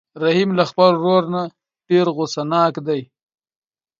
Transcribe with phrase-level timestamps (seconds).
[0.23, 1.41] رحیم له خپل ورور نه
[1.89, 3.01] ډېر غوسه ناک دی.